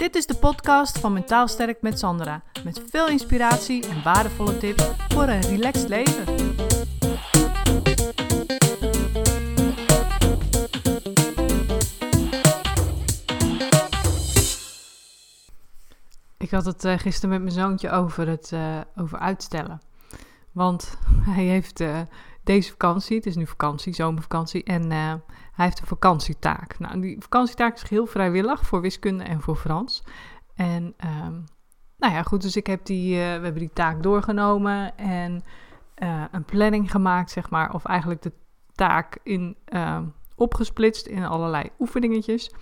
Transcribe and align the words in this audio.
Dit 0.00 0.14
is 0.14 0.26
de 0.26 0.34
podcast 0.34 0.98
van 0.98 1.12
Mentaal 1.12 1.48
Sterk 1.48 1.82
met 1.82 1.98
Sandra. 1.98 2.42
Met 2.64 2.82
veel 2.90 3.08
inspiratie 3.08 3.88
en 3.88 4.02
waardevolle 4.02 4.58
tips 4.58 4.90
voor 5.08 5.22
een 5.22 5.40
relaxed 5.40 5.88
leven. 5.88 6.24
Ik 16.38 16.50
had 16.50 16.64
het 16.64 16.84
uh, 16.84 16.98
gisteren 16.98 17.30
met 17.30 17.42
mijn 17.42 17.54
zoontje 17.54 17.90
over 17.90 18.28
het 18.28 18.50
uh, 18.54 18.80
over 18.96 19.18
uitstellen. 19.18 19.80
Want 20.52 20.98
hij 21.34 21.44
heeft 21.44 21.80
uh, 21.80 22.00
deze 22.44 22.70
vakantie, 22.70 23.16
het 23.16 23.26
is 23.26 23.36
nu 23.36 23.46
vakantie, 23.46 23.94
zomervakantie, 23.94 24.64
en 24.64 24.90
hij 25.60 25.68
heeft 25.68 25.80
een 25.80 25.96
vakantietaak. 25.96 26.78
Nou, 26.78 27.00
die 27.00 27.16
vakantietaak 27.20 27.74
is 27.74 27.88
heel 27.88 28.06
vrijwillig 28.06 28.66
voor 28.66 28.80
wiskunde 28.80 29.24
en 29.24 29.40
voor 29.40 29.56
Frans. 29.56 30.04
En 30.54 30.94
um, 31.24 31.44
nou 31.96 32.12
ja, 32.12 32.22
goed, 32.22 32.42
dus 32.42 32.56
ik 32.56 32.66
heb 32.66 32.84
die, 32.84 33.10
uh, 33.10 33.18
we 33.18 33.24
hebben 33.24 33.54
die 33.54 33.72
taak 33.72 34.02
doorgenomen 34.02 34.96
en 34.96 35.42
uh, 36.02 36.24
een 36.30 36.44
planning 36.44 36.90
gemaakt, 36.90 37.30
zeg 37.30 37.50
maar. 37.50 37.74
Of 37.74 37.84
eigenlijk 37.84 38.22
de 38.22 38.32
taak 38.74 39.18
in, 39.22 39.56
uh, 39.68 40.00
opgesplitst 40.34 41.06
in 41.06 41.24
allerlei 41.24 41.70
oefeningetjes. 41.78 42.54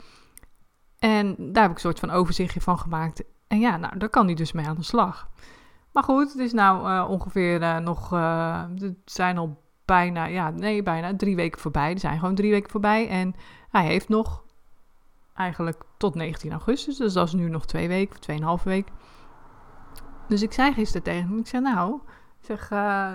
En 0.99 1.37
daar 1.39 1.63
heb 1.63 1.71
ik 1.71 1.77
een 1.77 1.83
soort 1.83 1.99
van 1.99 2.11
overzichtje 2.11 2.61
van 2.61 2.79
gemaakt. 2.79 3.25
En 3.49 3.61
ja, 3.61 3.77
nou, 3.77 3.99
daar 3.99 4.11
kan 4.11 4.27
hij 4.27 4.35
dus 4.35 4.53
mee 4.53 4.67
aan 4.67 4.77
de 4.77 4.83
slag. 4.83 5.29
Maar 5.93 6.03
goed, 6.03 6.33
het 6.33 6.41
is 6.41 6.53
nou 6.53 7.09
ongeveer 7.09 7.83
nog, 7.83 8.11
het 8.11 8.97
zijn 9.05 9.39
al 9.39 9.67
bijna, 9.89 10.25
ja, 10.25 10.51
nee, 10.51 10.83
bijna 10.83 11.17
drie 11.17 11.37
weken 11.37 11.61
voorbij. 11.61 11.93
Er 11.93 11.99
zijn 11.99 12.19
gewoon 12.19 12.35
drie 12.35 12.51
weken 12.51 12.71
voorbij. 12.71 13.09
En 13.09 13.35
hij 13.71 13.85
heeft 13.85 14.09
nog 14.09 14.43
eigenlijk 15.35 15.83
tot 15.97 16.15
19 16.15 16.51
augustus. 16.51 16.97
Dus 16.97 17.13
dat 17.13 17.27
is 17.27 17.33
nu 17.33 17.49
nog 17.49 17.67
twee 17.67 17.89
weken, 17.89 18.15
of 18.15 18.19
tweeënhalve 18.19 18.69
week. 18.69 18.89
Dus 20.29 20.43
ik 20.43 20.53
zei 20.53 20.73
gisteren 20.73 21.03
tegen 21.03 21.29
hem, 21.29 21.39
ik 21.39 21.47
zei 21.47 21.63
nou, 21.63 21.95
ik 22.41 22.47
zeg, 22.47 22.71
uh, 22.71 23.13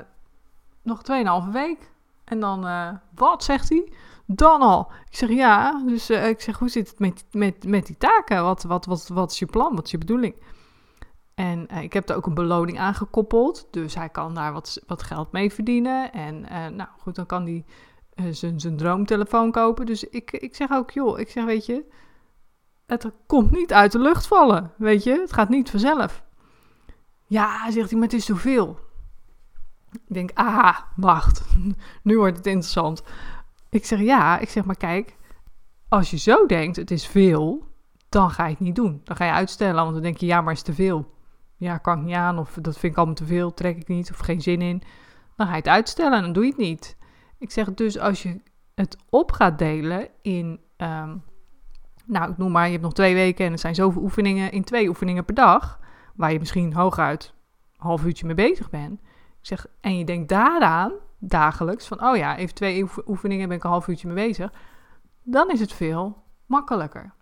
nog 0.81 1.03
tweeënhalve 1.03 1.51
week. 1.51 1.91
En 2.23 2.39
dan, 2.39 2.67
uh, 2.67 2.89
wat, 3.15 3.43
zegt 3.43 3.69
hij? 3.69 3.91
Dan 4.25 4.61
al. 4.61 4.91
Ik 5.09 5.17
zeg, 5.17 5.29
ja. 5.29 5.83
Dus 5.85 6.09
uh, 6.09 6.27
ik 6.27 6.41
zeg, 6.41 6.59
hoe 6.59 6.69
zit 6.69 6.89
het 6.89 6.99
met, 6.99 7.25
met, 7.31 7.67
met 7.67 7.85
die 7.85 7.97
taken? 7.97 8.43
Wat, 8.43 8.63
wat, 8.63 8.85
wat, 8.85 9.07
wat 9.07 9.31
is 9.31 9.39
je 9.39 9.45
plan? 9.45 9.75
Wat 9.75 9.85
is 9.85 9.91
je 9.91 9.97
bedoeling? 9.97 10.35
En 11.35 11.67
uh, 11.71 11.81
ik 11.81 11.93
heb 11.93 12.09
er 12.09 12.15
ook 12.15 12.25
een 12.25 12.33
beloning 12.33 12.79
aan 12.79 12.93
gekoppeld. 12.93 13.67
Dus 13.71 13.95
hij 13.95 14.09
kan 14.09 14.33
daar 14.33 14.53
wat, 14.53 14.81
wat 14.87 15.03
geld 15.03 15.31
mee 15.31 15.53
verdienen. 15.53 16.11
En 16.11 16.35
uh, 16.51 16.67
nou 16.67 16.89
goed, 16.97 17.15
dan 17.15 17.25
kan 17.25 17.43
hij 17.43 17.65
uh, 18.15 18.25
zijn 18.55 18.77
droomtelefoon 18.77 19.51
kopen. 19.51 19.85
Dus 19.85 20.03
ik, 20.03 20.31
ik 20.31 20.55
zeg 20.55 20.71
ook, 20.71 20.91
joh, 20.91 21.19
ik 21.19 21.29
zeg, 21.29 21.45
weet 21.45 21.65
je, 21.65 21.85
het 22.85 23.11
komt 23.27 23.51
niet 23.51 23.73
uit 23.73 23.91
de 23.91 23.99
lucht 23.99 24.27
vallen. 24.27 24.71
Weet 24.77 25.03
je, 25.03 25.19
het 25.19 25.33
gaat 25.33 25.49
niet 25.49 25.69
vanzelf. 25.69 26.23
Ja, 27.27 27.71
zegt 27.71 27.89
hij, 27.89 27.99
maar 27.99 28.07
het 28.07 28.17
is 28.17 28.25
zoveel. 28.25 28.79
Ik 29.91 30.13
denk, 30.13 30.31
ah, 30.33 30.79
wacht, 30.95 31.43
nu 32.03 32.17
wordt 32.17 32.37
het 32.37 32.45
interessant. 32.45 33.03
Ik 33.69 33.85
zeg, 33.85 33.99
ja, 33.99 34.39
ik 34.39 34.49
zeg, 34.49 34.65
maar 34.65 34.77
kijk, 34.77 35.17
als 35.89 36.11
je 36.11 36.17
zo 36.17 36.45
denkt, 36.45 36.75
het 36.75 36.91
is 36.91 37.07
veel, 37.07 37.67
dan 38.09 38.29
ga 38.29 38.43
je 38.43 38.51
het 38.51 38.59
niet 38.59 38.75
doen. 38.75 39.01
Dan 39.03 39.15
ga 39.15 39.25
je 39.25 39.31
uitstellen, 39.31 39.81
want 39.81 39.93
dan 39.93 40.03
denk 40.03 40.17
je, 40.17 40.25
ja, 40.25 40.41
maar 40.41 40.53
het 40.53 40.67
is 40.67 40.75
te 40.75 40.83
veel 40.83 41.11
ja, 41.63 41.77
kan 41.77 41.99
ik 41.99 42.05
niet 42.05 42.15
aan, 42.15 42.39
of 42.39 42.57
dat 42.61 42.77
vind 42.77 42.91
ik 42.91 42.97
allemaal 42.97 43.15
te 43.15 43.25
veel, 43.25 43.53
trek 43.53 43.77
ik 43.77 43.87
niet, 43.87 44.11
of 44.11 44.17
geen 44.17 44.41
zin 44.41 44.61
in. 44.61 44.81
Dan 45.35 45.45
ga 45.47 45.51
je 45.51 45.57
het 45.57 45.67
uitstellen 45.67 46.17
en 46.17 46.23
dan 46.23 46.33
doe 46.33 46.43
je 46.43 46.49
het 46.49 46.59
niet. 46.59 46.97
Ik 47.37 47.51
zeg 47.51 47.73
dus, 47.73 47.99
als 47.99 48.23
je 48.23 48.41
het 48.75 48.97
op 49.09 49.31
gaat 49.31 49.57
delen 49.57 50.07
in, 50.21 50.59
um, 50.77 51.23
nou, 52.05 52.31
ik 52.31 52.37
noem 52.37 52.51
maar, 52.51 52.65
je 52.65 52.71
hebt 52.71 52.83
nog 52.83 52.93
twee 52.93 53.13
weken 53.13 53.45
en 53.45 53.51
er 53.51 53.59
zijn 53.59 53.75
zoveel 53.75 54.01
oefeningen 54.01 54.51
in 54.51 54.63
twee 54.63 54.87
oefeningen 54.87 55.25
per 55.25 55.35
dag, 55.35 55.79
waar 56.15 56.31
je 56.31 56.39
misschien 56.39 56.73
hooguit 56.73 57.33
een 57.77 57.87
half 57.87 58.05
uurtje 58.05 58.25
mee 58.25 58.35
bezig 58.35 58.69
bent. 58.69 58.99
Ik 59.39 59.49
zeg, 59.49 59.65
en 59.81 59.97
je 59.97 60.05
denkt 60.05 60.29
daaraan 60.29 60.91
dagelijks 61.19 61.87
van, 61.87 62.03
oh 62.03 62.17
ja, 62.17 62.37
even 62.37 62.55
twee 62.55 62.85
oefeningen 63.07 63.47
ben 63.47 63.57
ik 63.57 63.63
een 63.63 63.69
half 63.69 63.87
uurtje 63.87 64.07
mee 64.07 64.27
bezig, 64.27 64.51
dan 65.23 65.51
is 65.51 65.59
het 65.59 65.73
veel 65.73 66.23
makkelijker. 66.45 67.13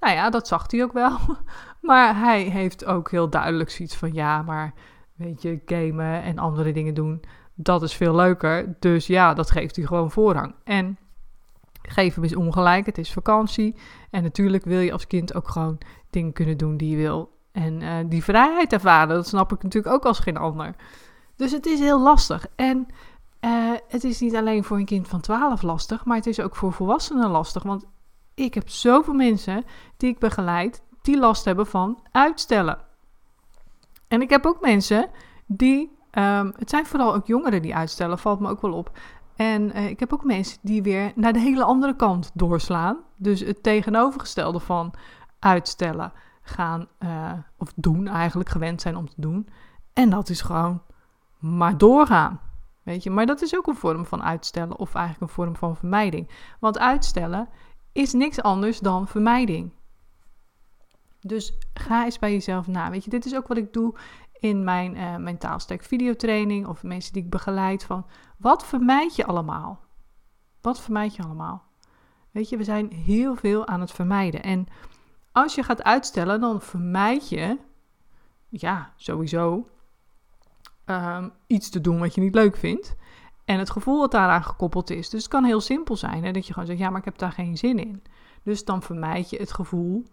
Nou 0.00 0.14
ja, 0.14 0.30
dat 0.30 0.48
zag 0.48 0.70
hij 0.70 0.82
ook 0.82 0.92
wel. 0.92 1.18
Maar 1.80 2.18
hij 2.18 2.42
heeft 2.42 2.84
ook 2.84 3.10
heel 3.10 3.30
duidelijk 3.30 3.70
zoiets 3.70 3.96
van: 3.96 4.12
ja, 4.12 4.42
maar 4.42 4.74
weet 5.14 5.42
je, 5.42 5.60
gamen 5.66 6.22
en 6.22 6.38
andere 6.38 6.72
dingen 6.72 6.94
doen, 6.94 7.22
dat 7.54 7.82
is 7.82 7.94
veel 7.94 8.14
leuker. 8.14 8.76
Dus 8.78 9.06
ja, 9.06 9.34
dat 9.34 9.50
geeft 9.50 9.76
hij 9.76 9.84
gewoon 9.84 10.10
voorrang. 10.10 10.54
En 10.64 10.98
geef 11.82 12.14
hem 12.14 12.36
ongelijk, 12.36 12.86
het 12.86 12.98
is 12.98 13.12
vakantie. 13.12 13.76
En 14.10 14.22
natuurlijk 14.22 14.64
wil 14.64 14.80
je 14.80 14.92
als 14.92 15.06
kind 15.06 15.34
ook 15.34 15.48
gewoon 15.48 15.78
dingen 16.10 16.32
kunnen 16.32 16.56
doen 16.56 16.76
die 16.76 16.90
je 16.90 16.96
wil. 16.96 17.30
En 17.52 17.80
uh, 17.80 17.94
die 18.06 18.24
vrijheid 18.24 18.72
ervaren, 18.72 19.14
dat 19.14 19.26
snap 19.26 19.52
ik 19.52 19.62
natuurlijk 19.62 19.94
ook 19.94 20.04
als 20.04 20.18
geen 20.18 20.36
ander. 20.36 20.74
Dus 21.36 21.52
het 21.52 21.66
is 21.66 21.80
heel 21.80 22.00
lastig. 22.00 22.46
En 22.56 22.86
uh, 23.40 23.72
het 23.88 24.04
is 24.04 24.20
niet 24.20 24.36
alleen 24.36 24.64
voor 24.64 24.76
een 24.76 24.84
kind 24.84 25.08
van 25.08 25.20
12 25.20 25.62
lastig, 25.62 26.04
maar 26.04 26.16
het 26.16 26.26
is 26.26 26.40
ook 26.40 26.56
voor 26.56 26.72
volwassenen 26.72 27.30
lastig. 27.30 27.62
Want 27.62 27.84
ik 28.44 28.54
heb 28.54 28.68
zoveel 28.68 29.14
mensen 29.14 29.64
die 29.96 30.10
ik 30.10 30.18
begeleid 30.18 30.82
die 31.02 31.18
last 31.18 31.44
hebben 31.44 31.66
van 31.66 32.02
uitstellen. 32.12 32.78
En 34.08 34.20
ik 34.20 34.30
heb 34.30 34.46
ook 34.46 34.60
mensen 34.60 35.10
die, 35.46 35.96
um, 36.12 36.52
het 36.56 36.70
zijn 36.70 36.86
vooral 36.86 37.14
ook 37.14 37.26
jongeren 37.26 37.62
die 37.62 37.74
uitstellen, 37.74 38.18
valt 38.18 38.40
me 38.40 38.48
ook 38.48 38.60
wel 38.60 38.72
op. 38.72 38.98
En 39.36 39.76
uh, 39.76 39.88
ik 39.88 40.00
heb 40.00 40.12
ook 40.12 40.24
mensen 40.24 40.58
die 40.62 40.82
weer 40.82 41.12
naar 41.14 41.32
de 41.32 41.38
hele 41.38 41.64
andere 41.64 41.96
kant 41.96 42.30
doorslaan. 42.34 42.96
Dus 43.16 43.40
het 43.40 43.62
tegenovergestelde 43.62 44.60
van 44.60 44.94
uitstellen 45.38 46.12
gaan, 46.42 46.88
uh, 46.98 47.32
of 47.58 47.72
doen 47.76 48.08
eigenlijk, 48.08 48.48
gewend 48.48 48.80
zijn 48.80 48.96
om 48.96 49.08
te 49.08 49.20
doen. 49.20 49.48
En 49.92 50.10
dat 50.10 50.28
is 50.28 50.40
gewoon 50.40 50.82
maar 51.38 51.78
doorgaan. 51.78 52.40
Weet 52.82 53.02
je, 53.02 53.10
maar 53.10 53.26
dat 53.26 53.42
is 53.42 53.56
ook 53.56 53.66
een 53.66 53.76
vorm 53.76 54.06
van 54.06 54.22
uitstellen 54.22 54.78
of 54.78 54.94
eigenlijk 54.94 55.22
een 55.22 55.36
vorm 55.36 55.56
van 55.56 55.76
vermijding. 55.76 56.30
Want 56.60 56.78
uitstellen 56.78 57.48
is 57.96 58.12
niks 58.12 58.42
anders 58.42 58.78
dan 58.78 59.08
vermijding. 59.08 59.72
Dus 61.20 61.58
ga 61.74 62.04
eens 62.04 62.18
bij 62.18 62.32
jezelf 62.32 62.66
na. 62.66 62.90
Weet 62.90 63.04
je, 63.04 63.10
dit 63.10 63.24
is 63.24 63.34
ook 63.34 63.46
wat 63.46 63.56
ik 63.56 63.72
doe 63.72 63.94
in 64.38 64.64
mijn 64.64 64.96
uh, 64.96 65.16
mentaal 65.16 65.58
sterk 65.58 65.82
videotraining 65.82 66.66
of 66.66 66.82
mensen 66.82 67.12
die 67.12 67.22
ik 67.22 67.30
begeleid 67.30 67.84
van 67.84 68.06
wat 68.36 68.66
vermijd 68.66 69.16
je 69.16 69.26
allemaal? 69.26 69.80
Wat 70.60 70.80
vermijd 70.80 71.14
je 71.16 71.22
allemaal? 71.22 71.64
Weet 72.30 72.48
je, 72.48 72.56
we 72.56 72.64
zijn 72.64 72.92
heel 72.92 73.36
veel 73.36 73.66
aan 73.66 73.80
het 73.80 73.92
vermijden. 73.92 74.42
En 74.42 74.66
als 75.32 75.54
je 75.54 75.62
gaat 75.62 75.82
uitstellen, 75.82 76.40
dan 76.40 76.60
vermijd 76.60 77.28
je, 77.28 77.58
ja, 78.48 78.92
sowieso 78.96 79.68
um, 80.86 81.32
iets 81.46 81.68
te 81.68 81.80
doen 81.80 81.98
wat 81.98 82.14
je 82.14 82.20
niet 82.20 82.34
leuk 82.34 82.56
vindt. 82.56 82.96
En 83.46 83.58
het 83.58 83.70
gevoel 83.70 84.00
dat 84.00 84.10
daaraan 84.10 84.44
gekoppeld 84.44 84.90
is. 84.90 85.08
Dus 85.08 85.22
het 85.22 85.30
kan 85.30 85.44
heel 85.44 85.60
simpel 85.60 85.96
zijn. 85.96 86.24
Hè? 86.24 86.30
Dat 86.30 86.46
je 86.46 86.52
gewoon 86.52 86.68
zegt, 86.68 86.78
ja, 86.78 86.90
maar 86.90 86.98
ik 86.98 87.04
heb 87.04 87.18
daar 87.18 87.32
geen 87.32 87.56
zin 87.56 87.78
in. 87.78 88.02
Dus 88.42 88.64
dan 88.64 88.82
vermijd 88.82 89.30
je 89.30 89.36
het 89.36 89.52
gevoel 89.52 90.04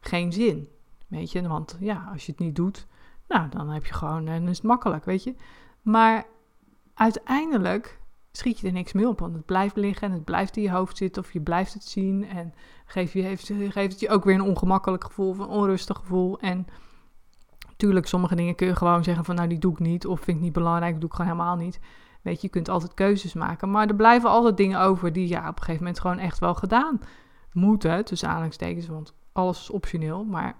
geen 0.00 0.32
zin. 0.32 0.68
Weet 1.08 1.32
je, 1.32 1.48
want 1.48 1.76
ja, 1.80 2.08
als 2.12 2.26
je 2.26 2.32
het 2.32 2.40
niet 2.40 2.56
doet, 2.56 2.86
nou, 3.28 3.48
dan 3.48 3.70
heb 3.70 3.86
je 3.86 3.92
gewoon, 3.92 4.28
en 4.28 4.48
is 4.48 4.56
het 4.56 4.66
makkelijk, 4.66 5.04
weet 5.04 5.22
je. 5.22 5.34
Maar 5.82 6.26
uiteindelijk 6.94 8.00
schiet 8.32 8.58
je 8.58 8.66
er 8.66 8.72
niks 8.72 8.92
meer 8.92 9.08
op, 9.08 9.20
want 9.20 9.34
het 9.34 9.44
blijft 9.44 9.76
liggen 9.76 10.08
en 10.08 10.14
het 10.14 10.24
blijft 10.24 10.56
in 10.56 10.62
je 10.62 10.70
hoofd 10.70 10.96
zitten 10.96 11.22
of 11.22 11.32
je 11.32 11.40
blijft 11.40 11.74
het 11.74 11.84
zien 11.84 12.28
en 12.28 12.54
geeft, 12.84 13.12
je, 13.12 13.36
geeft 13.70 13.92
het 13.92 14.00
je 14.00 14.08
ook 14.08 14.24
weer 14.24 14.34
een 14.34 14.42
ongemakkelijk 14.42 15.04
gevoel 15.04 15.28
of 15.28 15.38
een 15.38 15.46
onrustig 15.46 15.96
gevoel. 15.96 16.38
En 16.38 16.66
natuurlijk, 17.68 18.06
sommige 18.06 18.34
dingen 18.34 18.54
kun 18.54 18.66
je 18.66 18.76
gewoon 18.76 19.04
zeggen 19.04 19.24
van, 19.24 19.34
nou, 19.34 19.48
die 19.48 19.58
doe 19.58 19.72
ik 19.72 19.78
niet 19.78 20.06
of 20.06 20.20
vind 20.20 20.36
ik 20.36 20.42
niet 20.42 20.52
belangrijk, 20.52 21.00
doe 21.00 21.08
ik 21.08 21.14
gewoon 21.14 21.30
helemaal 21.30 21.56
niet. 21.56 21.80
Weet 22.22 22.40
je, 22.40 22.46
je 22.46 22.52
kunt 22.52 22.68
altijd 22.68 22.94
keuzes 22.94 23.34
maken, 23.34 23.70
maar 23.70 23.86
er 23.86 23.94
blijven 23.94 24.30
altijd 24.30 24.56
dingen 24.56 24.80
over 24.80 25.12
die 25.12 25.28
ja, 25.28 25.40
op 25.40 25.56
een 25.56 25.62
gegeven 25.62 25.84
moment 25.84 26.00
gewoon 26.00 26.18
echt 26.18 26.38
wel 26.38 26.54
gedaan 26.54 27.00
moeten, 27.52 28.04
tussen 28.04 28.28
aanhalingstekens, 28.28 28.86
want 28.86 29.14
alles 29.32 29.60
is 29.60 29.70
optioneel, 29.70 30.24
maar 30.24 30.56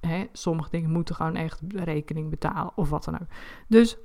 hè, 0.00 0.26
sommige 0.32 0.70
dingen 0.70 0.90
moeten 0.90 1.14
gewoon 1.14 1.36
echt 1.36 1.60
rekening 1.68 2.30
betalen 2.30 2.72
of 2.76 2.90
wat 2.90 3.04
dan 3.04 3.14
ook. 3.14 3.28
Dus 3.68 3.96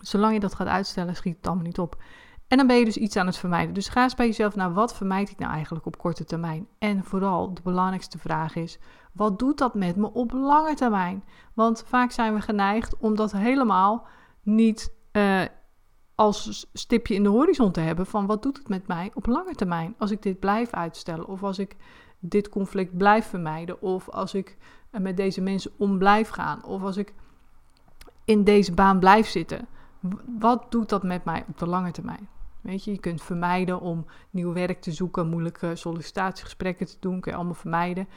zolang 0.00 0.34
je 0.34 0.40
dat 0.40 0.54
gaat 0.54 0.66
uitstellen, 0.66 1.16
schiet 1.16 1.36
het 1.36 1.46
allemaal 1.46 1.64
niet 1.64 1.78
op. 1.78 2.02
En 2.48 2.56
dan 2.56 2.66
ben 2.66 2.76
je 2.76 2.84
dus 2.84 2.96
iets 2.96 3.16
aan 3.16 3.26
het 3.26 3.36
vermijden. 3.36 3.74
Dus 3.74 3.88
ga 3.88 4.02
eens 4.02 4.14
bij 4.14 4.26
jezelf 4.26 4.54
naar 4.54 4.72
wat 4.72 4.94
vermijd 4.94 5.30
ik 5.30 5.38
nou 5.38 5.52
eigenlijk 5.52 5.86
op 5.86 5.98
korte 5.98 6.24
termijn? 6.24 6.68
En 6.78 7.04
vooral 7.04 7.54
de 7.54 7.60
belangrijkste 7.62 8.18
vraag 8.18 8.56
is: 8.56 8.78
wat 9.12 9.38
doet 9.38 9.58
dat 9.58 9.74
met 9.74 9.96
me 9.96 10.12
op 10.12 10.32
lange 10.32 10.74
termijn? 10.74 11.24
Want 11.54 11.84
vaak 11.86 12.10
zijn 12.10 12.34
we 12.34 12.40
geneigd 12.40 12.96
om 12.96 13.16
dat 13.16 13.32
helemaal 13.32 14.06
niet 14.42 14.92
uh, 15.12 15.42
als 16.18 16.66
stipje 16.72 17.14
in 17.14 17.22
de 17.22 17.28
horizon 17.28 17.72
te 17.72 17.80
hebben 17.80 18.06
van 18.06 18.26
wat 18.26 18.42
doet 18.42 18.58
het 18.58 18.68
met 18.68 18.86
mij 18.86 19.10
op 19.14 19.26
lange 19.26 19.54
termijn 19.54 19.94
als 19.98 20.10
ik 20.10 20.22
dit 20.22 20.38
blijf 20.38 20.70
uitstellen 20.70 21.26
of 21.26 21.42
als 21.42 21.58
ik 21.58 21.76
dit 22.18 22.48
conflict 22.48 22.96
blijf 22.96 23.26
vermijden 23.26 23.82
of 23.82 24.08
als 24.08 24.34
ik 24.34 24.56
met 24.90 25.16
deze 25.16 25.40
mensen 25.40 25.70
om 25.76 25.98
blijf 25.98 26.28
gaan 26.28 26.64
of 26.64 26.82
als 26.82 26.96
ik 26.96 27.14
in 28.24 28.44
deze 28.44 28.72
baan 28.72 28.98
blijf 28.98 29.26
zitten. 29.26 29.68
Wat 30.38 30.70
doet 30.70 30.88
dat 30.88 31.02
met 31.02 31.24
mij 31.24 31.44
op 31.48 31.58
de 31.58 31.66
lange 31.66 31.90
termijn? 31.90 32.28
Weet 32.60 32.84
je, 32.84 32.90
je 32.90 33.00
kunt 33.00 33.22
vermijden 33.22 33.80
om 33.80 34.06
nieuw 34.30 34.52
werk 34.52 34.80
te 34.80 34.92
zoeken, 34.92 35.28
moeilijke 35.28 35.76
sollicitatiegesprekken 35.76 36.86
te 36.86 36.96
doen, 37.00 37.20
kun 37.20 37.30
je 37.30 37.36
allemaal 37.36 37.54
vermijden. 37.54 38.08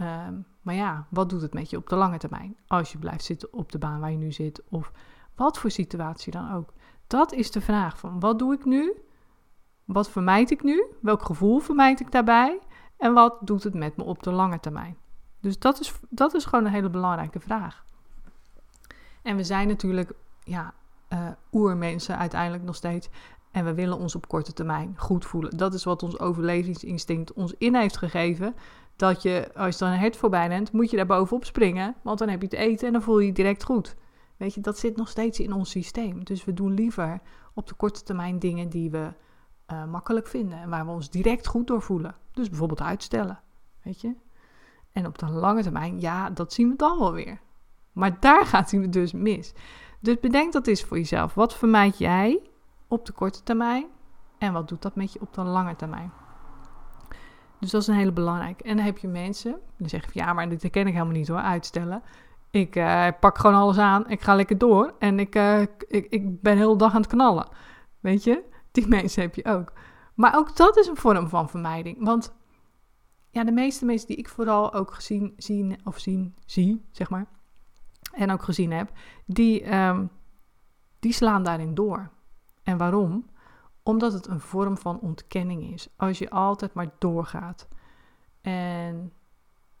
Um, 0.00 0.46
Maar 0.62 0.74
ja, 0.74 1.06
wat 1.10 1.28
doet 1.30 1.42
het 1.42 1.54
met 1.54 1.70
je 1.70 1.76
op 1.76 1.88
de 1.88 1.96
lange 1.96 2.18
termijn? 2.18 2.56
Als 2.66 2.92
je 2.92 2.98
blijft 2.98 3.24
zitten 3.24 3.52
op 3.52 3.72
de 3.72 3.78
baan 3.78 4.00
waar 4.00 4.10
je 4.10 4.16
nu 4.16 4.32
zit, 4.32 4.62
of 4.68 4.92
wat 5.34 5.58
voor 5.58 5.70
situatie 5.70 6.32
dan 6.32 6.52
ook. 6.52 6.72
Dat 7.06 7.32
is 7.32 7.50
de 7.50 7.60
vraag 7.60 7.98
van 7.98 8.20
wat 8.20 8.38
doe 8.38 8.54
ik 8.54 8.64
nu? 8.64 8.92
Wat 9.84 10.10
vermijd 10.10 10.50
ik 10.50 10.62
nu? 10.62 10.84
Welk 11.00 11.22
gevoel 11.22 11.58
vermijd 11.58 12.00
ik 12.00 12.12
daarbij? 12.12 12.58
En 12.96 13.12
wat 13.12 13.36
doet 13.40 13.62
het 13.62 13.74
met 13.74 13.96
me 13.96 14.04
op 14.04 14.22
de 14.22 14.32
lange 14.32 14.60
termijn? 14.60 14.96
Dus 15.40 15.58
dat 15.58 15.80
is, 15.80 15.94
dat 16.08 16.34
is 16.34 16.44
gewoon 16.44 16.64
een 16.64 16.72
hele 16.72 16.90
belangrijke 16.90 17.40
vraag. 17.40 17.84
En 19.22 19.36
we 19.36 19.44
zijn 19.44 19.68
natuurlijk 19.68 20.12
ja, 20.44 20.74
uh, 21.12 21.28
oermensen 21.52 22.18
uiteindelijk 22.18 22.62
nog 22.62 22.74
steeds. 22.74 23.08
En 23.50 23.64
we 23.64 23.74
willen 23.74 23.98
ons 23.98 24.14
op 24.14 24.28
korte 24.28 24.52
termijn 24.52 24.94
goed 24.96 25.24
voelen. 25.24 25.56
Dat 25.56 25.74
is 25.74 25.84
wat 25.84 26.02
ons 26.02 26.18
overlevingsinstinct 26.18 27.32
ons 27.32 27.54
in 27.58 27.74
heeft 27.74 27.96
gegeven. 27.96 28.54
Dat 28.96 29.22
je, 29.22 29.50
als 29.54 29.80
er 29.80 29.88
een 29.88 29.98
hert 29.98 30.16
voorbij 30.16 30.46
rent, 30.46 30.72
moet 30.72 30.90
je 30.90 30.96
daar 30.96 31.06
bovenop 31.06 31.44
springen. 31.44 31.94
Want 32.02 32.18
dan 32.18 32.28
heb 32.28 32.40
je 32.40 32.46
het 32.46 32.56
eten 32.56 32.86
en 32.86 32.92
dan 32.92 33.02
voel 33.02 33.18
je 33.18 33.26
je 33.26 33.32
direct 33.32 33.64
goed. 33.64 33.96
Weet 34.44 34.54
je, 34.54 34.60
dat 34.60 34.78
zit 34.78 34.96
nog 34.96 35.08
steeds 35.08 35.40
in 35.40 35.52
ons 35.52 35.70
systeem. 35.70 36.24
Dus 36.24 36.44
we 36.44 36.52
doen 36.52 36.74
liever 36.74 37.20
op 37.54 37.66
de 37.66 37.74
korte 37.74 38.02
termijn 38.02 38.38
dingen 38.38 38.68
die 38.68 38.90
we 38.90 39.12
uh, 39.72 39.84
makkelijk 39.84 40.26
vinden. 40.26 40.58
En 40.58 40.68
waar 40.68 40.86
we 40.86 40.92
ons 40.92 41.10
direct 41.10 41.46
goed 41.46 41.66
door 41.66 41.82
voelen. 41.82 42.16
Dus 42.32 42.48
bijvoorbeeld 42.48 42.80
uitstellen. 42.80 43.40
Weet 43.82 44.00
je? 44.00 44.14
En 44.92 45.06
op 45.06 45.18
de 45.18 45.30
lange 45.30 45.62
termijn, 45.62 46.00
ja, 46.00 46.30
dat 46.30 46.52
zien 46.52 46.68
we 46.68 46.76
dan 46.76 46.98
wel 46.98 47.12
weer. 47.12 47.40
Maar 47.92 48.20
daar 48.20 48.46
gaat 48.52 48.70
het 48.70 48.92
dus 48.92 49.12
mis. 49.12 49.52
Dus 50.00 50.20
bedenk 50.20 50.52
dat 50.52 50.66
eens 50.66 50.84
voor 50.84 50.96
jezelf. 50.96 51.34
Wat 51.34 51.54
vermijd 51.54 51.98
jij 51.98 52.40
op 52.88 53.06
de 53.06 53.12
korte 53.12 53.42
termijn? 53.42 53.86
En 54.38 54.52
wat 54.52 54.68
doet 54.68 54.82
dat 54.82 54.94
met 54.94 55.12
je 55.12 55.20
op 55.20 55.34
de 55.34 55.42
lange 55.42 55.76
termijn? 55.76 56.12
Dus 57.58 57.70
dat 57.70 57.80
is 57.80 57.86
een 57.86 57.94
hele 57.94 58.12
belangrijke. 58.12 58.64
En 58.64 58.76
dan 58.76 58.84
heb 58.84 58.98
je 58.98 59.08
mensen, 59.08 59.60
die 59.76 59.88
zeggen 59.88 60.10
ja, 60.14 60.32
maar 60.32 60.48
dit 60.48 60.62
herken 60.62 60.86
ik 60.86 60.92
helemaal 60.92 61.14
niet 61.14 61.28
hoor, 61.28 61.38
uitstellen. 61.38 62.02
Ik 62.54 62.76
uh, 62.76 63.08
pak 63.20 63.38
gewoon 63.38 63.56
alles 63.56 63.78
aan, 63.78 64.10
ik 64.10 64.20
ga 64.20 64.34
lekker 64.34 64.58
door 64.58 64.94
en 64.98 65.18
ik, 65.18 65.36
uh, 65.36 65.60
ik, 65.60 66.06
ik 66.08 66.40
ben 66.40 66.56
heel 66.56 66.72
de 66.72 66.78
dag 66.78 66.94
aan 66.94 67.00
het 67.00 67.10
knallen. 67.10 67.48
Weet 68.00 68.24
je, 68.24 68.44
die 68.70 68.88
mensen 68.96 69.22
heb 69.22 69.34
je 69.34 69.44
ook. 69.44 69.72
Maar 70.14 70.36
ook 70.36 70.56
dat 70.56 70.76
is 70.76 70.86
een 70.86 70.96
vorm 70.96 71.28
van 71.28 71.48
vermijding. 71.48 72.04
Want 72.04 72.34
ja, 73.30 73.44
de 73.44 73.52
meeste 73.52 73.84
mensen 73.84 74.06
die 74.06 74.16
ik 74.16 74.28
vooral 74.28 74.72
ook 74.74 74.94
gezien, 74.94 75.32
zien 75.36 75.80
of 75.84 75.98
zien, 75.98 76.34
zie, 76.46 76.84
zeg 76.90 77.10
maar, 77.10 77.26
en 78.12 78.30
ook 78.30 78.42
gezien 78.42 78.72
heb, 78.72 78.90
die, 79.26 79.76
um, 79.76 80.10
die 80.98 81.12
slaan 81.12 81.42
daarin 81.42 81.74
door. 81.74 82.10
En 82.62 82.78
waarom? 82.78 83.26
Omdat 83.82 84.12
het 84.12 84.26
een 84.26 84.40
vorm 84.40 84.78
van 84.78 85.00
ontkenning 85.00 85.72
is. 85.72 85.88
Als 85.96 86.18
je 86.18 86.30
altijd 86.30 86.74
maar 86.74 86.90
doorgaat 86.98 87.68
en 88.40 89.12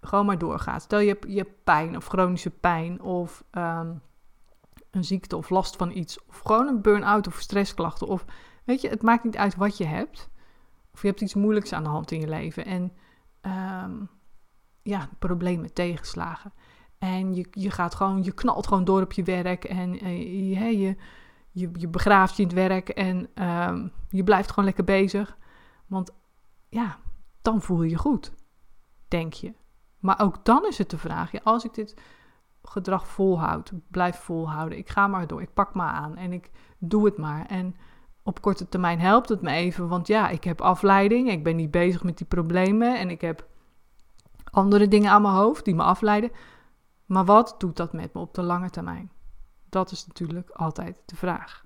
gewoon 0.06 0.26
maar 0.26 0.38
doorgaat. 0.38 0.82
Stel 0.82 0.98
je 0.98 1.08
hebt, 1.08 1.24
je 1.28 1.36
hebt 1.36 1.64
pijn 1.64 1.96
of 1.96 2.06
chronische 2.06 2.50
pijn 2.50 3.02
of 3.02 3.44
um, 3.52 4.02
een 4.90 5.04
ziekte 5.04 5.36
of 5.36 5.50
last 5.50 5.76
van 5.76 5.90
iets. 5.90 6.24
Of 6.28 6.38
gewoon 6.38 6.66
een 6.66 6.82
burn-out 6.82 7.26
of 7.26 7.38
stressklachten. 7.38 8.06
Of 8.06 8.24
weet 8.64 8.80
je, 8.80 8.88
het 8.88 9.02
maakt 9.02 9.24
niet 9.24 9.36
uit 9.36 9.56
wat 9.56 9.76
je 9.76 9.84
hebt. 9.84 10.30
Of 10.92 11.02
je 11.02 11.08
hebt 11.08 11.20
iets 11.20 11.34
moeilijks 11.34 11.72
aan 11.72 11.82
de 11.82 11.88
hand 11.88 12.10
in 12.10 12.20
je 12.20 12.28
leven. 12.28 12.64
En 12.64 12.92
um, 13.84 14.08
ja, 14.82 15.08
problemen, 15.18 15.72
tegenslagen. 15.72 16.52
En 16.98 17.34
je, 17.34 17.46
je 17.50 17.70
gaat 17.70 17.94
gewoon, 17.94 18.22
je 18.22 18.32
knalt 18.32 18.66
gewoon 18.66 18.84
door 18.84 19.02
op 19.02 19.12
je 19.12 19.22
werk. 19.22 19.64
En 19.64 20.04
uh, 20.04 20.80
je, 20.80 20.96
je, 21.50 21.70
je, 21.72 21.88
begraaft 21.88 22.36
je 22.36 22.42
in 22.42 22.48
het 22.48 22.56
werk. 22.56 22.88
En 22.88 23.44
um, 23.68 23.92
je 24.08 24.24
blijft 24.24 24.48
gewoon 24.48 24.64
lekker 24.64 24.84
bezig. 24.84 25.36
Want 25.86 26.10
ja, 26.68 26.98
dan 27.42 27.62
voel 27.62 27.82
je 27.82 27.90
je 27.90 27.98
goed, 27.98 28.32
denk 29.08 29.32
je. 29.32 29.54
Maar 30.04 30.20
ook 30.20 30.44
dan 30.44 30.66
is 30.66 30.78
het 30.78 30.90
de 30.90 30.98
vraag, 30.98 31.44
als 31.44 31.64
ik 31.64 31.74
dit 31.74 31.96
gedrag 32.62 33.08
volhoud, 33.08 33.72
blijf 33.88 34.16
volhouden, 34.16 34.78
ik 34.78 34.88
ga 34.88 35.06
maar 35.06 35.26
door, 35.26 35.42
ik 35.42 35.54
pak 35.54 35.74
maar 35.74 35.92
aan 35.92 36.16
en 36.16 36.32
ik 36.32 36.50
doe 36.78 37.04
het 37.04 37.16
maar. 37.16 37.46
En 37.46 37.76
op 38.22 38.40
korte 38.40 38.68
termijn 38.68 39.00
helpt 39.00 39.28
het 39.28 39.40
me 39.40 39.50
even, 39.50 39.88
want 39.88 40.06
ja, 40.06 40.28
ik 40.28 40.44
heb 40.44 40.60
afleiding, 40.60 41.30
ik 41.30 41.44
ben 41.44 41.56
niet 41.56 41.70
bezig 41.70 42.02
met 42.02 42.18
die 42.18 42.26
problemen 42.26 42.98
en 42.98 43.10
ik 43.10 43.20
heb 43.20 43.46
andere 44.44 44.88
dingen 44.88 45.10
aan 45.10 45.22
mijn 45.22 45.34
hoofd 45.34 45.64
die 45.64 45.74
me 45.74 45.82
afleiden. 45.82 46.30
Maar 47.06 47.24
wat 47.24 47.54
doet 47.58 47.76
dat 47.76 47.92
met 47.92 48.14
me 48.14 48.20
op 48.20 48.34
de 48.34 48.42
lange 48.42 48.70
termijn? 48.70 49.10
Dat 49.68 49.90
is 49.90 50.06
natuurlijk 50.06 50.50
altijd 50.50 51.02
de 51.06 51.16
vraag. 51.16 51.64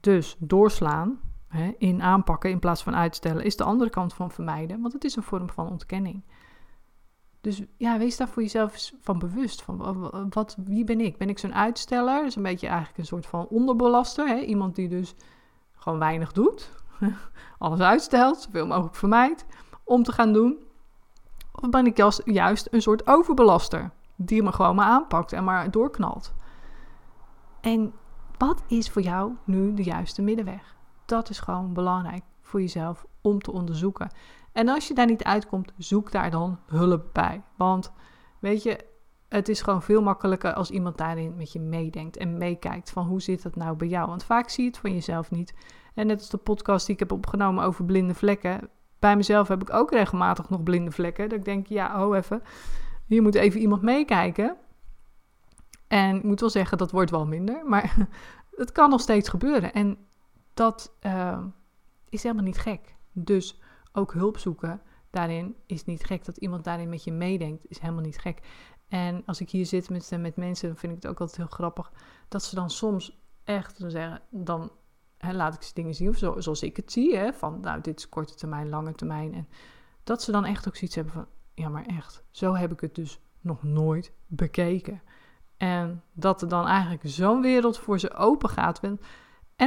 Dus 0.00 0.36
doorslaan, 0.38 1.20
hè, 1.48 1.74
in 1.78 2.02
aanpakken 2.02 2.50
in 2.50 2.58
plaats 2.58 2.82
van 2.82 2.96
uitstellen, 2.96 3.44
is 3.44 3.56
de 3.56 3.64
andere 3.64 3.90
kant 3.90 4.14
van 4.14 4.30
vermijden, 4.30 4.80
want 4.80 4.92
het 4.92 5.04
is 5.04 5.16
een 5.16 5.22
vorm 5.22 5.48
van 5.50 5.70
ontkenning. 5.70 6.22
Dus 7.40 7.62
ja, 7.76 7.98
wees 7.98 8.16
daar 8.16 8.28
voor 8.28 8.42
jezelf 8.42 8.90
van 9.00 9.18
bewust. 9.18 9.62
Van 9.62 10.10
wat, 10.30 10.56
wie 10.64 10.84
ben 10.84 11.00
ik? 11.00 11.16
Ben 11.16 11.28
ik 11.28 11.38
zo'n 11.38 11.54
uitsteller? 11.54 12.16
Dat 12.16 12.26
is 12.26 12.36
een 12.36 12.42
beetje 12.42 12.66
eigenlijk 12.66 12.98
een 12.98 13.06
soort 13.06 13.26
van 13.26 13.46
onderbelaster. 13.48 14.28
Hè? 14.28 14.38
Iemand 14.38 14.74
die 14.74 14.88
dus 14.88 15.14
gewoon 15.74 15.98
weinig 15.98 16.32
doet. 16.32 16.70
Alles 17.58 17.80
uitstelt, 17.80 18.40
zoveel 18.40 18.66
mogelijk 18.66 18.94
vermijdt 18.94 19.46
om 19.84 20.02
te 20.02 20.12
gaan 20.12 20.32
doen. 20.32 20.58
Of 21.52 21.70
ben 21.70 21.86
ik 21.86 21.96
juist 22.24 22.68
een 22.70 22.82
soort 22.82 23.06
overbelaster? 23.06 23.90
Die 24.16 24.42
me 24.42 24.52
gewoon 24.52 24.74
maar 24.74 24.86
aanpakt 24.86 25.32
en 25.32 25.44
maar 25.44 25.70
doorknalt. 25.70 26.34
En 27.60 27.92
wat 28.38 28.62
is 28.66 28.90
voor 28.90 29.02
jou 29.02 29.32
nu 29.44 29.74
de 29.74 29.82
juiste 29.82 30.22
middenweg? 30.22 30.76
Dat 31.04 31.30
is 31.30 31.40
gewoon 31.40 31.72
belangrijk 31.72 32.22
voor 32.42 32.60
jezelf 32.60 33.06
om 33.20 33.40
te 33.40 33.52
onderzoeken. 33.52 34.10
En 34.52 34.68
als 34.68 34.88
je 34.88 34.94
daar 34.94 35.06
niet 35.06 35.24
uitkomt, 35.24 35.72
zoek 35.76 36.12
daar 36.12 36.30
dan 36.30 36.58
hulp 36.66 37.08
bij. 37.12 37.42
Want 37.56 37.92
weet 38.40 38.62
je, 38.62 38.78
het 39.28 39.48
is 39.48 39.62
gewoon 39.62 39.82
veel 39.82 40.02
makkelijker 40.02 40.52
als 40.52 40.70
iemand 40.70 40.98
daarin 40.98 41.36
met 41.36 41.52
je 41.52 41.60
meedenkt 41.60 42.16
en 42.16 42.38
meekijkt 42.38 42.90
van 42.90 43.06
hoe 43.06 43.22
zit 43.22 43.42
dat 43.42 43.56
nou 43.56 43.76
bij 43.76 43.88
jou. 43.88 44.08
Want 44.08 44.24
vaak 44.24 44.48
zie 44.48 44.64
je 44.64 44.70
het 44.70 44.78
van 44.78 44.92
jezelf 44.92 45.30
niet. 45.30 45.54
En 45.94 46.06
net 46.06 46.18
als 46.18 46.30
de 46.30 46.36
podcast 46.36 46.86
die 46.86 46.94
ik 46.94 47.00
heb 47.00 47.12
opgenomen 47.12 47.64
over 47.64 47.84
blinde 47.84 48.14
vlekken. 48.14 48.68
Bij 48.98 49.16
mezelf 49.16 49.48
heb 49.48 49.62
ik 49.62 49.72
ook 49.72 49.90
regelmatig 49.90 50.50
nog 50.50 50.62
blinde 50.62 50.90
vlekken. 50.90 51.28
Dat 51.28 51.38
ik 51.38 51.44
denk, 51.44 51.66
ja, 51.66 52.06
oh 52.06 52.16
even, 52.16 52.42
hier 53.06 53.22
moet 53.22 53.34
even 53.34 53.60
iemand 53.60 53.82
meekijken. 53.82 54.56
En 55.88 56.16
ik 56.16 56.22
moet 56.22 56.40
wel 56.40 56.50
zeggen, 56.50 56.78
dat 56.78 56.90
wordt 56.90 57.10
wel 57.10 57.26
minder. 57.26 57.62
Maar 57.66 57.96
het 58.62 58.72
kan 58.72 58.90
nog 58.90 59.00
steeds 59.00 59.28
gebeuren. 59.28 59.72
En 59.72 59.98
dat 60.54 60.96
uh, 61.02 61.38
is 62.08 62.22
helemaal 62.22 62.44
niet 62.44 62.58
gek. 62.58 62.94
Dus 63.12 63.60
ook 63.92 64.12
hulp 64.12 64.38
zoeken 64.38 64.82
daarin 65.10 65.56
is 65.66 65.84
niet 65.84 66.04
gek. 66.04 66.24
Dat 66.24 66.36
iemand 66.36 66.64
daarin 66.64 66.88
met 66.88 67.04
je 67.04 67.12
meedenkt 67.12 67.64
is 67.68 67.78
helemaal 67.78 68.02
niet 68.02 68.18
gek. 68.18 68.40
En 68.88 69.22
als 69.26 69.40
ik 69.40 69.50
hier 69.50 69.66
zit 69.66 69.90
met, 69.90 70.10
met 70.18 70.36
mensen, 70.36 70.68
dan 70.68 70.76
vind 70.76 70.92
ik 70.92 71.02
het 71.02 71.10
ook 71.10 71.20
altijd 71.20 71.38
heel 71.38 71.46
grappig. 71.46 71.92
Dat 72.28 72.42
ze 72.42 72.54
dan 72.54 72.70
soms 72.70 73.20
echt 73.44 73.80
dan 73.80 73.90
zeggen, 73.90 74.22
dan 74.30 74.72
hè, 75.18 75.32
laat 75.32 75.54
ik 75.54 75.62
ze 75.62 75.74
dingen 75.74 75.94
zien, 75.94 76.08
of 76.08 76.16
zo, 76.16 76.40
zoals 76.40 76.62
ik 76.62 76.76
het 76.76 76.92
zie. 76.92 77.16
Hè, 77.16 77.32
van 77.32 77.60
nou, 77.60 77.80
dit 77.80 77.98
is 77.98 78.08
korte 78.08 78.34
termijn, 78.34 78.68
lange 78.68 78.92
termijn. 78.92 79.34
En 79.34 79.48
dat 80.04 80.22
ze 80.22 80.32
dan 80.32 80.44
echt 80.44 80.68
ook 80.68 80.76
zoiets 80.76 80.96
hebben 80.96 81.14
van, 81.14 81.26
ja 81.54 81.68
maar 81.68 81.86
echt, 81.86 82.24
zo 82.30 82.54
heb 82.54 82.72
ik 82.72 82.80
het 82.80 82.94
dus 82.94 83.20
nog 83.40 83.62
nooit 83.62 84.12
bekeken. 84.26 85.02
En 85.56 86.02
dat 86.12 86.42
er 86.42 86.48
dan 86.48 86.66
eigenlijk 86.66 87.02
zo'n 87.04 87.40
wereld 87.40 87.78
voor 87.78 87.98
ze 87.98 88.14
open 88.14 88.48
gaat. 88.48 88.80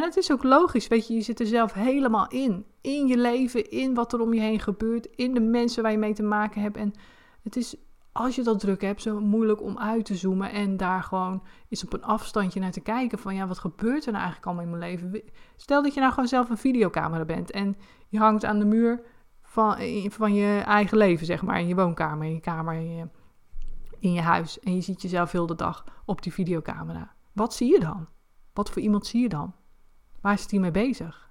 Het 0.01 0.17
is 0.17 0.31
ook 0.31 0.43
logisch, 0.43 0.87
weet 0.87 1.07
je, 1.07 1.13
je 1.13 1.21
zit 1.21 1.39
er 1.39 1.45
zelf 1.45 1.73
helemaal 1.73 2.27
in. 2.27 2.65
In 2.81 3.07
je 3.07 3.17
leven, 3.17 3.69
in 3.69 3.93
wat 3.93 4.13
er 4.13 4.19
om 4.19 4.33
je 4.33 4.41
heen 4.41 4.59
gebeurt, 4.59 5.05
in 5.15 5.33
de 5.33 5.39
mensen 5.39 5.83
waar 5.83 5.91
je 5.91 5.97
mee 5.97 6.13
te 6.13 6.23
maken 6.23 6.61
hebt. 6.61 6.77
En 6.77 6.93
het 7.43 7.55
is, 7.55 7.75
als 8.11 8.35
je 8.35 8.43
dat 8.43 8.59
druk 8.59 8.81
hebt, 8.81 9.01
zo 9.01 9.19
moeilijk 9.19 9.61
om 9.61 9.77
uit 9.77 10.05
te 10.05 10.15
zoomen 10.15 10.51
en 10.51 10.77
daar 10.77 11.03
gewoon 11.03 11.43
eens 11.69 11.83
op 11.83 11.93
een 11.93 12.03
afstandje 12.03 12.59
naar 12.59 12.71
te 12.71 12.81
kijken 12.81 13.19
van, 13.19 13.35
ja, 13.35 13.47
wat 13.47 13.59
gebeurt 13.59 14.05
er 14.05 14.11
nou 14.11 14.23
eigenlijk 14.23 14.45
allemaal 14.45 14.63
in 14.63 14.79
mijn 14.79 14.91
leven? 14.91 15.23
Stel 15.55 15.83
dat 15.83 15.93
je 15.93 15.99
nou 15.99 16.13
gewoon 16.13 16.29
zelf 16.29 16.49
een 16.49 16.57
videocamera 16.57 17.25
bent 17.25 17.51
en 17.51 17.77
je 18.07 18.17
hangt 18.17 18.45
aan 18.45 18.59
de 18.59 18.65
muur 18.65 19.01
van, 19.41 19.77
van 20.09 20.33
je 20.33 20.61
eigen 20.65 20.97
leven, 20.97 21.25
zeg 21.25 21.41
maar, 21.41 21.59
in 21.59 21.67
je 21.67 21.75
woonkamer, 21.75 22.27
in 22.27 22.33
je 22.33 22.39
kamer, 22.39 22.73
in 23.99 24.13
je 24.13 24.21
huis. 24.21 24.59
En 24.59 24.75
je 24.75 24.81
ziet 24.81 25.01
jezelf 25.01 25.31
heel 25.31 25.45
de 25.45 25.55
dag 25.55 25.83
op 26.05 26.21
die 26.21 26.33
videocamera. 26.33 27.13
Wat 27.31 27.53
zie 27.53 27.71
je 27.71 27.79
dan? 27.79 28.07
Wat 28.53 28.69
voor 28.69 28.81
iemand 28.81 29.05
zie 29.05 29.21
je 29.21 29.29
dan? 29.29 29.53
Waar 30.23 30.33
is 30.33 30.51
hij 30.51 30.59
mee 30.59 30.71
bezig? 30.71 31.29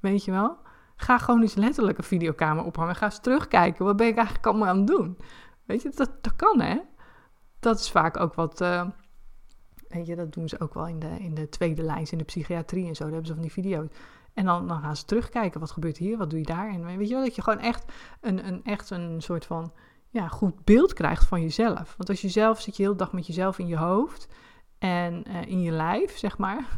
Weet 0.00 0.24
je 0.24 0.30
wel? 0.30 0.58
Ga 0.96 1.18
gewoon 1.18 1.40
eens 1.40 1.54
letterlijk 1.54 1.98
een 1.98 2.04
videokamer 2.04 2.64
ophangen. 2.64 2.96
Ga 2.96 3.04
eens 3.04 3.20
terugkijken. 3.20 3.84
Wat 3.84 3.96
ben 3.96 4.06
ik 4.06 4.16
eigenlijk 4.16 4.46
allemaal 4.46 4.68
aan 4.68 4.76
het 4.76 4.86
doen? 4.86 5.18
Weet 5.64 5.82
je, 5.82 5.90
dat, 5.94 6.10
dat 6.20 6.36
kan 6.36 6.60
hè. 6.60 6.80
Dat 7.58 7.80
is 7.80 7.90
vaak 7.90 8.20
ook 8.20 8.34
wat. 8.34 8.60
Uh, 8.60 8.86
weet 9.88 10.06
je, 10.06 10.16
dat 10.16 10.32
doen 10.32 10.48
ze 10.48 10.60
ook 10.60 10.74
wel 10.74 10.86
in 10.86 10.98
de, 10.98 11.18
in 11.18 11.34
de 11.34 11.48
tweede 11.48 11.82
lijn, 11.82 12.06
in 12.10 12.18
de 12.18 12.24
psychiatrie 12.24 12.86
en 12.86 12.94
zo. 12.94 13.02
Daar 13.04 13.12
hebben 13.12 13.28
ze 13.28 13.34
van 13.34 13.42
die 13.42 13.52
video's. 13.52 13.88
En 14.34 14.44
dan, 14.44 14.68
dan 14.68 14.80
gaan 14.80 14.96
ze 14.96 15.04
terugkijken. 15.04 15.60
Wat 15.60 15.70
gebeurt 15.70 15.96
hier? 15.96 16.16
Wat 16.18 16.30
doe 16.30 16.38
je 16.38 16.44
daar? 16.44 16.68
En 16.68 16.96
weet 16.96 17.08
je 17.08 17.14
wel, 17.14 17.24
dat 17.24 17.34
je 17.34 17.42
gewoon 17.42 17.58
echt 17.58 17.92
een, 18.20 18.46
een, 18.46 18.64
echt 18.64 18.90
een 18.90 19.22
soort 19.22 19.46
van 19.46 19.72
ja, 20.08 20.28
goed 20.28 20.64
beeld 20.64 20.92
krijgt 20.92 21.26
van 21.26 21.42
jezelf. 21.42 21.94
Want 21.96 22.08
als 22.08 22.20
je 22.20 22.28
zelf 22.28 22.60
zit 22.60 22.76
je 22.76 22.82
heel 22.82 22.96
dag 22.96 23.12
met 23.12 23.26
jezelf 23.26 23.58
in 23.58 23.66
je 23.66 23.76
hoofd 23.76 24.28
en 24.78 25.24
uh, 25.28 25.42
in 25.42 25.60
je 25.60 25.70
lijf, 25.70 26.16
zeg 26.16 26.38
maar. 26.38 26.68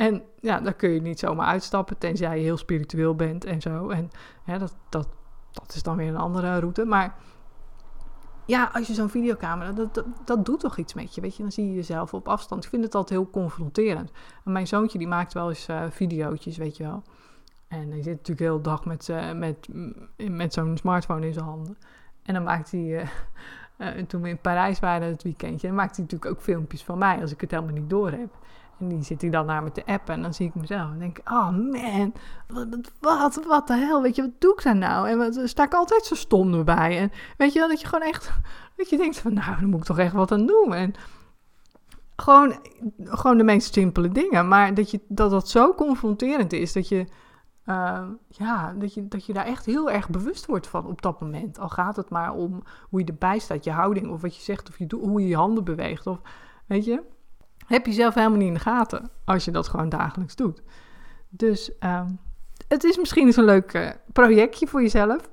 En 0.00 0.22
ja, 0.40 0.60
daar 0.60 0.74
kun 0.74 0.90
je 0.90 1.00
niet 1.00 1.18
zomaar 1.18 1.46
uitstappen, 1.46 1.98
tenzij 1.98 2.36
je 2.36 2.42
heel 2.42 2.56
spiritueel 2.56 3.14
bent 3.14 3.44
en 3.44 3.60
zo. 3.60 3.88
En 3.88 4.10
dat, 4.44 4.76
dat, 4.88 5.08
dat 5.52 5.74
is 5.74 5.82
dan 5.82 5.96
weer 5.96 6.08
een 6.08 6.16
andere 6.16 6.58
route. 6.58 6.84
Maar 6.84 7.14
ja, 8.46 8.70
als 8.72 8.86
je 8.86 8.94
zo'n 8.94 9.08
videocamera, 9.08 9.72
dat, 9.72 10.04
dat, 10.24 10.44
doet 10.44 10.60
toch 10.60 10.76
iets 10.76 10.94
met 10.94 11.14
je, 11.14 11.20
weet 11.20 11.36
je. 11.36 11.42
Dan 11.42 11.52
zie 11.52 11.66
je 11.66 11.74
jezelf 11.74 12.14
op 12.14 12.28
afstand. 12.28 12.64
Ik 12.64 12.70
vind 12.70 12.84
het 12.84 12.94
altijd 12.94 13.20
heel 13.20 13.30
confronterend. 13.30 14.10
En 14.44 14.52
mijn 14.52 14.66
zoontje, 14.66 14.98
die 14.98 15.08
maakt 15.08 15.32
wel 15.32 15.48
eens 15.48 15.68
uh, 15.68 15.82
videootjes, 15.90 16.56
weet 16.56 16.76
je 16.76 16.82
wel. 16.82 17.02
En 17.68 17.90
hij 17.90 18.02
zit 18.02 18.16
natuurlijk 18.16 18.40
heel 18.40 18.56
de 18.56 18.62
dag 18.62 18.84
met, 18.84 19.08
uh, 19.08 19.32
met, 19.32 19.68
met 20.16 20.52
zo'n 20.52 20.76
smartphone 20.76 21.26
in 21.26 21.32
zijn 21.32 21.44
handen. 21.44 21.76
En 22.22 22.34
dan 22.34 22.42
maakt 22.42 22.70
hij, 22.70 23.08
uh, 23.78 23.88
toen 23.88 24.22
we 24.22 24.28
in 24.28 24.40
Parijs 24.40 24.80
waren 24.80 25.08
het 25.08 25.22
weekendje, 25.22 25.66
dan 25.66 25.76
maakt 25.76 25.96
hij 25.96 26.04
natuurlijk 26.04 26.30
ook 26.30 26.42
filmpjes 26.42 26.84
van 26.84 26.98
mij 26.98 27.20
als 27.20 27.32
ik 27.32 27.40
het 27.40 27.50
helemaal 27.50 27.74
niet 27.74 27.90
door 27.90 28.10
heb. 28.10 28.38
En 28.80 28.88
die 28.88 29.02
zit 29.02 29.20
hij 29.20 29.30
dan 29.30 29.46
naar 29.46 29.62
me 29.62 29.72
te 29.72 29.86
appen 29.86 30.14
en 30.14 30.22
dan 30.22 30.34
zie 30.34 30.46
ik 30.46 30.54
mezelf 30.54 30.90
en 30.90 30.98
denk 30.98 31.18
ik, 31.18 31.30
oh 31.30 31.50
man, 31.50 32.12
wat, 32.46 32.92
wat, 33.00 33.44
wat 33.44 33.66
de 33.66 33.74
hel, 33.74 34.02
weet 34.02 34.16
je, 34.16 34.22
wat 34.22 34.30
doe 34.38 34.52
ik 34.52 34.62
daar 34.62 34.76
nou? 34.76 35.08
En 35.08 35.18
wat, 35.18 35.40
sta 35.44 35.64
ik 35.64 35.74
altijd 35.74 36.04
zo 36.04 36.14
stom 36.14 36.54
erbij. 36.54 36.98
En 36.98 37.10
weet 37.36 37.52
je 37.52 37.58
dat 37.68 37.80
je 37.80 37.86
gewoon 37.86 38.08
echt, 38.08 38.32
dat 38.76 38.90
je 38.90 38.96
denkt 38.96 39.18
van, 39.18 39.34
nou, 39.34 39.60
dan 39.60 39.68
moet 39.68 39.80
ik 39.80 39.86
toch 39.86 39.98
echt 39.98 40.12
wat 40.12 40.32
aan 40.32 40.46
doen. 40.46 40.74
En 40.74 40.94
gewoon, 42.16 42.58
gewoon 42.98 43.38
de 43.38 43.44
meest 43.44 43.72
simpele 43.72 44.08
dingen, 44.08 44.48
maar 44.48 44.74
dat, 44.74 44.90
je, 44.90 45.00
dat 45.08 45.30
dat 45.30 45.48
zo 45.48 45.74
confronterend 45.74 46.52
is, 46.52 46.72
dat 46.72 46.88
je, 46.88 47.06
uh, 47.66 48.02
ja, 48.28 48.74
dat 48.78 48.94
je, 48.94 49.08
dat 49.08 49.26
je 49.26 49.32
daar 49.32 49.46
echt 49.46 49.66
heel 49.66 49.90
erg 49.90 50.10
bewust 50.10 50.46
wordt 50.46 50.66
van 50.66 50.86
op 50.86 51.02
dat 51.02 51.20
moment. 51.20 51.58
Al 51.58 51.68
gaat 51.68 51.96
het 51.96 52.10
maar 52.10 52.32
om 52.32 52.62
hoe 52.88 53.00
je 53.00 53.06
erbij 53.06 53.38
staat, 53.38 53.64
je 53.64 53.70
houding, 53.70 54.10
of 54.10 54.20
wat 54.20 54.36
je 54.36 54.42
zegt, 54.42 54.68
of 54.68 54.78
je, 54.78 54.86
hoe 55.00 55.20
je 55.20 55.28
je 55.28 55.36
handen 55.36 55.64
beweegt, 55.64 56.06
of 56.06 56.20
weet 56.66 56.84
je 56.84 57.02
heb 57.70 57.86
je 57.86 57.92
zelf 57.92 58.14
helemaal 58.14 58.38
niet 58.38 58.46
in 58.46 58.54
de 58.54 58.60
gaten 58.60 59.10
als 59.24 59.44
je 59.44 59.50
dat 59.50 59.68
gewoon 59.68 59.88
dagelijks 59.88 60.36
doet. 60.36 60.62
Dus 61.28 61.72
um, 61.80 62.18
het 62.68 62.84
is 62.84 62.98
misschien 62.98 63.26
eens 63.26 63.36
een 63.36 63.44
leuk 63.44 63.74
uh, 63.74 63.90
projectje 64.12 64.66
voor 64.66 64.82
jezelf. 64.82 65.30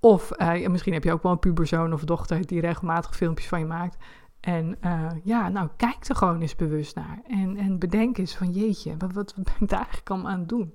Of 0.00 0.30
uh, 0.40 0.68
misschien 0.68 0.92
heb 0.92 1.04
je 1.04 1.12
ook 1.12 1.22
wel 1.22 1.32
een 1.32 1.38
puberzoon 1.38 1.92
of 1.92 2.04
dochter 2.04 2.46
die 2.46 2.60
regelmatig 2.60 3.16
filmpjes 3.16 3.48
van 3.48 3.58
je 3.58 3.64
maakt. 3.64 3.96
En 4.40 4.76
uh, 4.84 5.06
ja, 5.24 5.48
nou 5.48 5.68
kijk 5.76 6.04
er 6.08 6.16
gewoon 6.16 6.40
eens 6.40 6.56
bewust 6.56 6.94
naar. 6.94 7.20
En, 7.26 7.56
en 7.56 7.78
bedenk 7.78 8.18
eens 8.18 8.36
van 8.36 8.50
jeetje, 8.50 8.94
wat, 8.98 9.12
wat 9.12 9.34
ben 9.36 9.54
ik 9.60 9.68
daar 9.68 9.78
eigenlijk 9.78 10.10
aan 10.10 10.38
het 10.38 10.48
doen? 10.48 10.74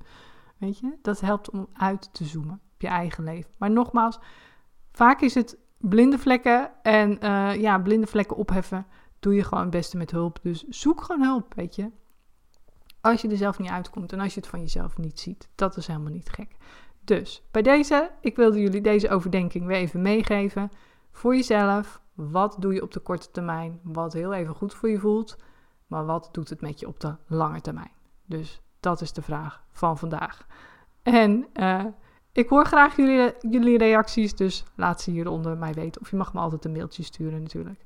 Weet 0.57 0.79
je, 0.79 0.97
dat 1.01 1.19
helpt 1.19 1.49
om 1.49 1.67
uit 1.73 2.09
te 2.13 2.25
zoomen 2.25 2.61
op 2.73 2.81
je 2.81 2.87
eigen 2.87 3.23
leven. 3.23 3.51
Maar 3.57 3.71
nogmaals, 3.71 4.19
vaak 4.91 5.21
is 5.21 5.33
het 5.33 5.57
blinde 5.77 6.17
vlekken 6.17 6.71
en 6.81 7.17
ja, 7.59 7.79
blinde 7.79 8.07
vlekken 8.07 8.37
opheffen 8.37 8.85
doe 9.25 9.35
je 9.35 9.43
gewoon 9.43 9.63
het 9.63 9.71
beste 9.71 9.97
met 9.97 10.11
hulp. 10.11 10.39
Dus 10.41 10.63
zoek 10.63 11.01
gewoon 11.03 11.21
hulp, 11.21 11.53
weet 11.53 11.75
je. 11.75 11.91
Als 13.01 13.21
je 13.21 13.29
er 13.29 13.37
zelf 13.37 13.59
niet 13.59 13.69
uitkomt 13.69 14.13
en 14.13 14.19
als 14.19 14.33
je 14.33 14.39
het 14.39 14.49
van 14.49 14.59
jezelf 14.59 14.97
niet 14.97 15.19
ziet. 15.19 15.49
Dat 15.55 15.77
is 15.77 15.87
helemaal 15.87 16.11
niet 16.11 16.29
gek. 16.29 16.55
Dus 17.03 17.43
bij 17.51 17.61
deze, 17.61 18.11
ik 18.21 18.35
wilde 18.35 18.61
jullie 18.61 18.81
deze 18.81 19.09
overdenking 19.09 19.65
weer 19.65 19.77
even 19.77 20.01
meegeven. 20.01 20.71
Voor 21.11 21.35
jezelf, 21.35 22.01
wat 22.13 22.55
doe 22.59 22.73
je 22.73 22.81
op 22.81 22.93
de 22.93 22.99
korte 22.99 23.31
termijn? 23.31 23.79
Wat 23.83 24.13
heel 24.13 24.33
even 24.33 24.55
goed 24.55 24.73
voor 24.73 24.89
je 24.89 24.99
voelt. 24.99 25.37
Maar 25.87 26.05
wat 26.05 26.29
doet 26.31 26.49
het 26.49 26.61
met 26.61 26.79
je 26.79 26.87
op 26.87 26.99
de 26.99 27.15
lange 27.27 27.61
termijn? 27.61 27.91
Dus 28.25 28.61
dat 28.79 29.01
is 29.01 29.13
de 29.13 29.21
vraag 29.21 29.63
van 29.71 29.97
vandaag. 29.97 30.47
En 31.03 31.47
uh, 31.53 31.85
ik 32.31 32.49
hoor 32.49 32.65
graag 32.65 32.95
jullie, 32.95 33.33
jullie 33.39 33.77
reacties, 33.77 34.35
dus 34.35 34.63
laat 34.75 35.01
ze 35.01 35.11
hieronder 35.11 35.57
mij 35.57 35.73
weten. 35.73 36.01
Of 36.01 36.09
je 36.09 36.15
mag 36.15 36.33
me 36.33 36.39
altijd 36.39 36.65
een 36.65 36.71
mailtje 36.71 37.03
sturen 37.03 37.41
natuurlijk. 37.41 37.85